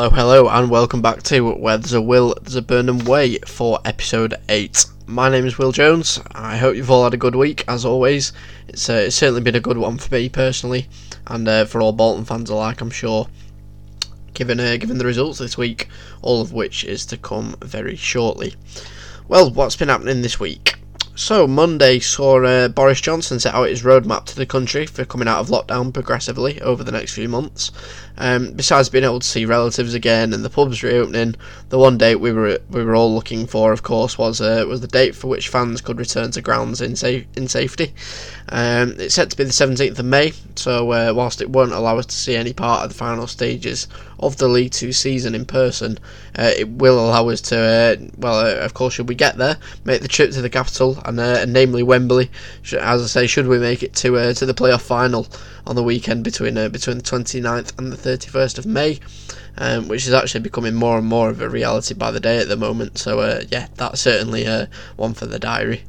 [0.00, 3.80] Hello, hello, and welcome back to Where There's a Will, There's a Burnden Way for
[3.84, 4.86] episode 8.
[5.06, 6.18] My name is Will Jones.
[6.34, 8.32] I hope you've all had a good week, as always.
[8.66, 10.88] It's, uh, it's certainly been a good one for me personally,
[11.26, 13.28] and uh, for all Bolton fans alike, I'm sure.
[14.32, 15.86] Given, uh, given the results this week,
[16.22, 18.54] all of which is to come very shortly.
[19.28, 20.79] Well, what's been happening this week?
[21.20, 25.28] So, Monday saw uh, Boris Johnson set out his roadmap to the country for coming
[25.28, 27.70] out of lockdown progressively over the next few months.
[28.16, 31.36] Um, besides being able to see relatives again and the pubs reopening,
[31.68, 34.80] the one date we were we were all looking for, of course, was uh, was
[34.80, 37.92] the date for which fans could return to grounds in sa- in safety.
[38.52, 41.98] Um, it's set to be the 17th of May, so uh, whilst it won't allow
[41.98, 43.86] us to see any part of the final stages
[44.18, 46.00] of the League Two season in person,
[46.36, 49.56] uh, it will allow us to, uh, well, uh, of course, should we get there,
[49.84, 52.28] make the trip to the capital, and, uh, and namely Wembley.
[52.72, 55.28] As I say, should we make it to uh, to the playoff final
[55.64, 58.98] on the weekend between between the 29th and the 31st of May.
[59.58, 62.48] Um, which is actually becoming more and more of a reality by the day at
[62.48, 62.98] the moment.
[62.98, 64.46] So, yeah, that's certainly
[64.96, 65.82] one for the diary.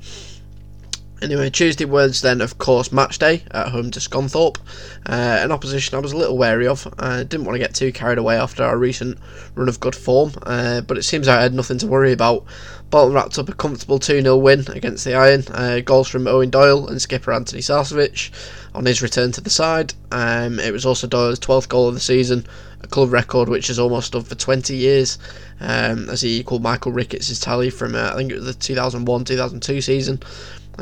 [1.22, 4.58] Anyway, Tuesday was then, of course, match day at home to Scunthorpe,
[5.06, 6.92] uh, an opposition I was a little wary of.
[6.98, 9.20] I didn't want to get too carried away after our recent
[9.54, 12.44] run of good form, uh, but it seems I had nothing to worry about.
[12.90, 15.44] Bolton wrapped up a comfortable 2 0 win against the Iron.
[15.52, 18.32] Uh, goals from Eoin Doyle and skipper Antoni Sarcevic
[18.74, 19.94] on his return to the side.
[20.12, 22.48] Um, it was also Doyle's 12th goal of the season,
[22.82, 25.20] a club record which is almost done for 20 years,
[25.60, 29.24] um, as he equalled Michael Ricketts' tally from, uh, I think it was the 2001
[29.24, 30.20] 2002 season.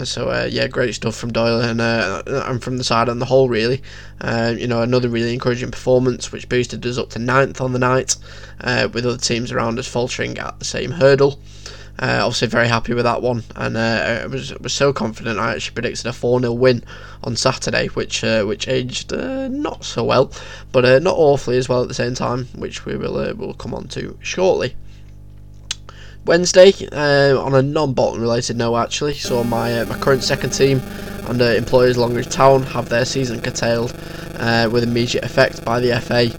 [0.04, 3.26] So uh, yeah, great stuff from Doyle and uh, and from the side on the
[3.26, 3.82] whole really.
[4.22, 7.80] Uh, you know, another really encouraging performance which boosted us up to ninth on the
[7.80, 8.16] night,
[8.62, 11.40] uh, with other teams around us faltering at the same hurdle.
[12.02, 15.38] Uh, obviously, very happy with that one, and uh, I was was so confident.
[15.38, 16.82] I actually predicted a four 0 win
[17.24, 20.32] on Saturday, which which aged not so well,
[20.72, 23.90] but not awfully as well at the same time, which we will will come on
[23.90, 24.76] to shortly.
[26.26, 30.82] Wednesday, uh, on a non-Bolton related note, actually, saw my uh, my current second team
[31.28, 33.96] and uh, employers Longridge Town have their season curtailed
[34.38, 36.30] uh, with immediate effect by the FA.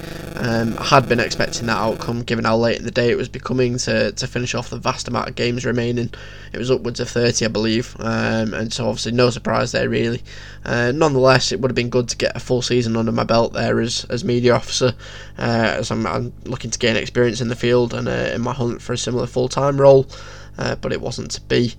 [0.42, 3.76] Um, had been expecting that outcome given how late in the day it was becoming
[3.76, 6.10] to, to finish off the vast amount of games remaining.
[6.54, 10.22] It was upwards of 30, I believe, um, and so obviously no surprise there really.
[10.64, 13.52] Uh, nonetheless, it would have been good to get a full season under my belt
[13.52, 14.94] there as, as media officer,
[15.38, 18.54] uh, as I'm, I'm, looking to gain experience in the field and uh, in my
[18.54, 20.06] hunt for a similar full time role,
[20.56, 21.74] uh, but it wasn't to be.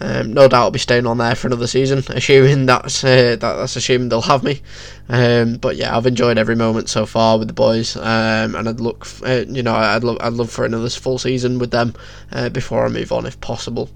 [0.00, 3.38] Um, no doubt I'll be staying on there for another season, assuming that's uh, that,
[3.40, 4.62] that's assuming they'll have me.
[5.08, 8.80] Um, but yeah, I've enjoyed every moment so far with the boys, um, and I'd
[8.80, 11.94] look, uh, you know, I'd love I'd love for another full season with them
[12.32, 13.90] uh, before I move on if possible.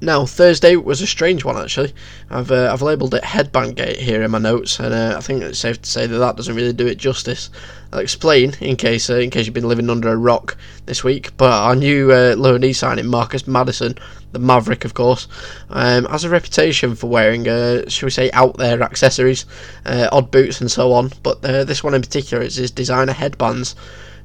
[0.00, 1.94] Now Thursday was a strange one actually.
[2.28, 5.42] I've uh, I've labelled it headband gate here in my notes, and uh, I think
[5.42, 7.48] it's safe to say that that doesn't really do it justice.
[7.92, 11.34] I'll explain in case uh, in case you've been living under a rock this week.
[11.38, 13.96] But our new uh, loanee signing, Marcus Maddison,
[14.36, 15.26] the Maverick, of course,
[15.70, 19.46] um, has a reputation for wearing, uh, should we say, out there accessories,
[19.86, 21.10] uh, odd boots and so on.
[21.22, 23.74] But uh, this one in particular is his designer headbands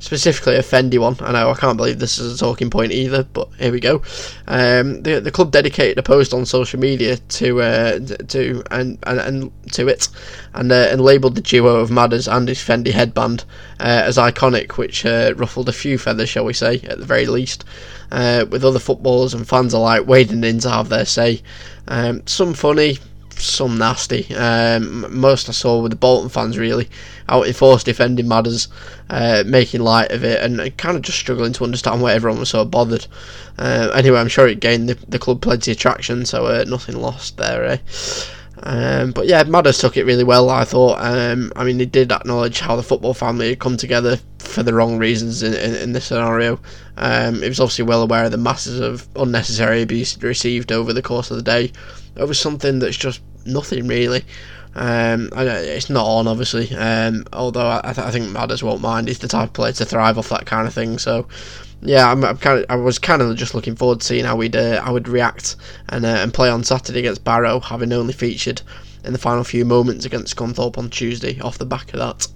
[0.01, 1.15] specifically a Fendi one.
[1.21, 4.01] I know I can't believe this is a talking point either, but here we go.
[4.47, 9.19] Um, the the club dedicated a post on social media to uh, to and, and,
[9.19, 10.09] and to it,
[10.53, 13.45] and uh, and labelled the duo of Madders and his Fendi headband
[13.79, 17.27] uh, as iconic, which uh, ruffled a few feathers, shall we say, at the very
[17.27, 17.63] least.
[18.11, 21.41] Uh, with other footballers and fans alike wading in to have their say.
[21.87, 22.97] Um, some funny,
[23.43, 24.33] some nasty.
[24.35, 26.89] Um, most I saw were the Bolton fans really
[27.29, 28.67] out in force defending Madders,
[29.09, 32.49] uh, making light of it, and kind of just struggling to understand why everyone was
[32.49, 33.07] so bothered.
[33.57, 36.95] Uh, anyway, I'm sure it gained the, the club plenty of traction, so uh, nothing
[36.97, 37.65] lost there.
[37.65, 37.77] Eh?
[38.63, 40.99] Um, but yeah, Madders took it really well, I thought.
[40.99, 44.73] Um, I mean, he did acknowledge how the football family had come together for the
[44.73, 46.59] wrong reasons in, in, in this scenario.
[46.97, 51.01] Um, he was obviously well aware of the masses of unnecessary abuse received over the
[51.01, 51.71] course of the day.
[52.15, 54.23] Was something that's just nothing really.
[54.73, 56.73] Um, it's not on, obviously.
[56.75, 59.07] Um, although I, th- I think Madders won't mind.
[59.07, 60.97] He's the type of player to thrive off that kind of thing.
[60.97, 61.27] So,
[61.81, 64.35] yeah, I'm, I'm kind of, I was kind of just looking forward to seeing how
[64.35, 65.57] we'd, uh, we'd react
[65.89, 68.61] and uh, and play on Saturday against Barrow, having only featured
[69.03, 71.39] in the final few moments against Scunthorpe on Tuesday.
[71.41, 72.27] Off the back of that.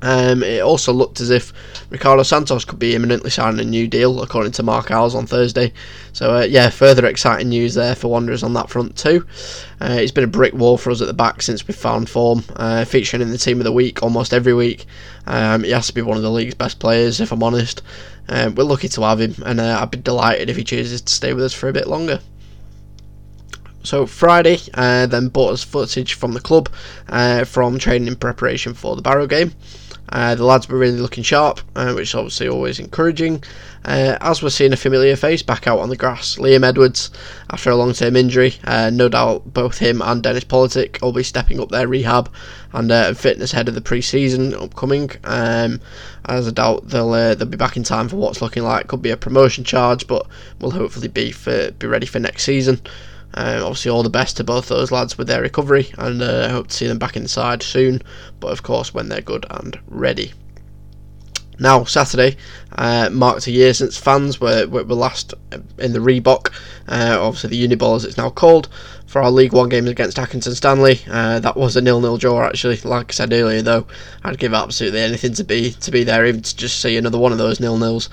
[0.00, 1.52] Um, it also looked as if
[1.90, 5.72] Ricardo Santos could be imminently signing a new deal, according to Marc Iles on Thursday.
[6.12, 9.26] So, uh, yeah, further exciting news there for Wanderers on that front, too.
[9.80, 12.44] Uh, it's been a brick wall for us at the back since we found form,
[12.56, 14.86] uh, featuring in the team of the week almost every week.
[15.26, 17.82] Um, he has to be one of the league's best players, if I'm honest.
[18.28, 21.12] Um, we're lucky to have him, and uh, I'd be delighted if he chooses to
[21.12, 22.20] stay with us for a bit longer.
[23.82, 26.68] So Friday, uh, then bought us footage from the club
[27.08, 29.52] uh, from training in preparation for the Barrow game.
[30.10, 33.42] Uh, the lads were really looking sharp, uh, which is obviously always encouraging.
[33.84, 37.10] Uh, as we're seeing a familiar face back out on the grass, Liam Edwards,
[37.50, 41.22] after a long term injury, uh, no doubt both him and Dennis Politic will be
[41.22, 42.30] stepping up their rehab
[42.72, 45.10] and uh, fitness ahead of the pre season upcoming.
[45.24, 45.80] Um,
[46.26, 49.02] as I doubt they'll uh, they'll be back in time for what's looking like could
[49.02, 50.26] be a promotion charge, but
[50.60, 52.80] will hopefully be for, be ready for next season.
[53.34, 56.48] Um, obviously, all the best to both those lads with their recovery, and I uh,
[56.50, 58.02] hope to see them back inside soon.
[58.40, 60.32] But of course, when they're good and ready.
[61.60, 62.36] Now, Saturday
[62.72, 65.34] uh, marked a year since fans were, were, last
[65.78, 66.52] in the Reebok,
[66.86, 68.68] uh, obviously the Uniball as it's now called,
[69.06, 71.00] for our League One games against Accrington Stanley.
[71.10, 72.76] Uh, that was a nil-nil draw, actually.
[72.76, 73.86] Like I said earlier, though,
[74.22, 77.32] I'd give absolutely anything to be to be there, even to just see another one
[77.32, 78.08] of those nil-nils.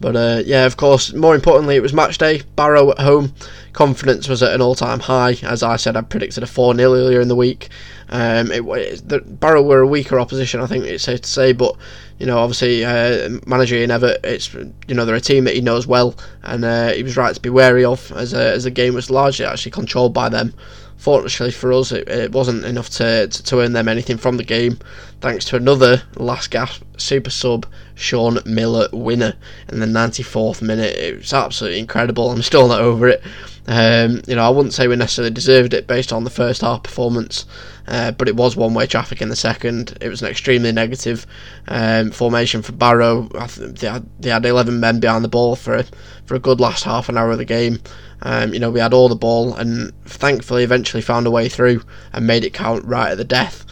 [0.00, 2.42] But uh, yeah, of course, more importantly, it was match day.
[2.54, 3.32] Barrow at home.
[3.72, 5.36] Confidence was at an all time high.
[5.42, 7.68] As I said, I predicted a 4 0 earlier in the week.
[8.08, 11.52] Um, it, it, the, Barrow were a weaker opposition, I think it's safe to say,
[11.52, 11.76] but
[12.18, 15.60] you know, obviously, uh, manager Ian Evatt, it's you know they're a team that he
[15.60, 18.70] knows well, and uh, he was right to be wary of as a, as the
[18.70, 20.54] game was largely actually controlled by them.
[20.96, 24.44] Fortunately for us, it, it wasn't enough to, to, to earn them anything from the
[24.44, 24.78] game,
[25.20, 29.34] thanks to another last gasp super sub Shaun Miller winner
[29.68, 30.96] in the 94th minute.
[30.96, 32.30] It was absolutely incredible.
[32.30, 33.22] I'm still not over it.
[33.68, 36.84] Um, you know, I wouldn't say we necessarily deserved it based on the first half
[36.84, 37.46] performance,
[37.88, 39.98] uh, but it was one-way traffic in the second.
[40.00, 41.26] It was an extremely negative
[41.66, 43.22] um, formation for Barrow.
[43.58, 45.84] They had, they had 11 men behind the ball for a,
[46.26, 47.80] for a good last half an hour of the game.
[48.22, 51.82] Um, you know, we had all the ball and thankfully eventually found a way through
[52.12, 53.64] and made it count right at the death.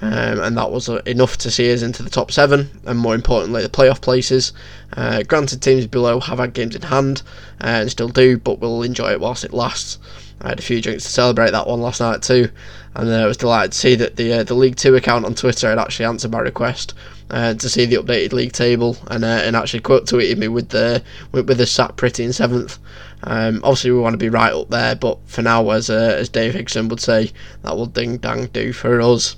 [0.00, 3.14] Um, and that was uh, enough to see us into the top seven, and more
[3.14, 4.52] importantly, the playoff places.
[4.96, 7.22] Uh, granted, teams below have had games in hand
[7.60, 9.98] uh, and still do, but we'll enjoy it whilst it lasts.
[10.40, 12.50] I had a few drinks to celebrate that one last night too,
[12.94, 15.34] and uh, I was delighted to see that the uh, the League Two account on
[15.34, 16.94] Twitter had actually answered my request
[17.30, 21.02] uh, to see the updated league table and and actually quote tweeted me with the
[21.32, 22.78] with, with the sat pretty in seventh.
[23.24, 26.54] Um, obviously, we want to be right up there, but for now, as as Dave
[26.54, 29.34] Higson would say, that will ding dang do for us.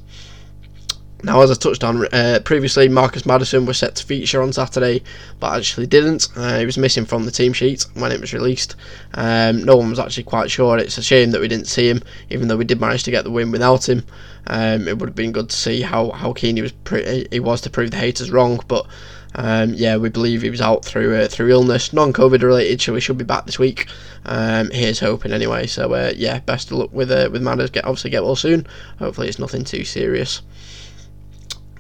[1.23, 5.03] Now, as I touched on uh, previously, Marcus Maddison was set to feature on Saturday,
[5.39, 6.29] but actually didn't.
[6.35, 8.77] Uh, he was missing from the team sheet when it was released.
[9.15, 10.79] Um, no one was actually quite sure.
[10.79, 13.25] It's a shame that we didn't see him, even though we did manage to get
[13.25, 14.05] the win without him.
[14.47, 17.41] Um, it would have been good to see how, how keen he was pre- he
[17.41, 18.87] was to prove the haters wrong, but
[19.35, 23.01] um, yeah, we believe he was out through uh, through illness, non-COVID related, so he
[23.01, 23.87] should be back this week.
[24.25, 25.67] Um, here's hoping anyway.
[25.67, 27.71] So uh, yeah, best of luck with uh, with Madders.
[27.71, 28.67] Get obviously get well soon.
[28.99, 30.43] Hopefully it's nothing too serious.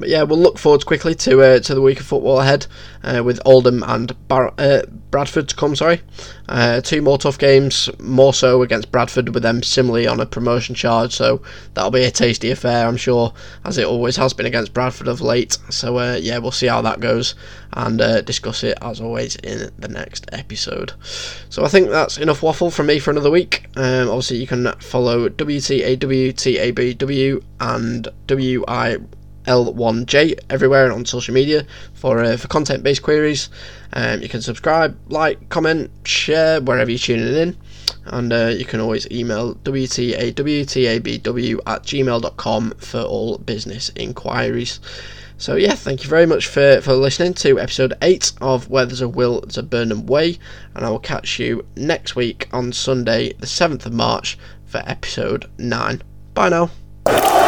[0.00, 2.66] But yeah, we'll look forward quickly to uh, to the week of football ahead
[3.04, 5.76] uh, with Oldham and Bar- uh, Bradford to come.
[5.76, 6.00] Sorry,
[6.48, 10.74] uh, two more tough games, more so against Bradford with them similarly on a promotion
[10.74, 11.14] charge.
[11.14, 11.42] So
[11.74, 15.20] that'll be a tasty affair, I'm sure, as it always has been against Bradford of
[15.20, 15.58] late.
[15.68, 17.34] So uh, yeah, we'll see how that goes
[17.74, 20.94] and uh, discuss it as always in the next episode.
[21.50, 23.66] So I think that's enough waffle from me for another week.
[23.76, 25.82] Um, obviously, you can follow WTAWTABW
[27.60, 28.96] and WI
[29.44, 33.48] L1J everywhere and on social media for uh, for content based queries.
[33.92, 37.56] Um, you can subscribe, like, comment, share wherever you're tuning in,
[38.04, 44.80] and uh, you can always email wtawtabw at gmail.com for all business inquiries.
[45.40, 49.00] So yeah, thank you very much for, for listening to episode 8 of Where There's
[49.00, 50.38] a Will, There's a Burnden Way,
[50.74, 55.50] and I will catch you next week on Sunday, the 7th of March, for episode
[55.56, 56.02] 9.
[56.34, 57.39] Bye now.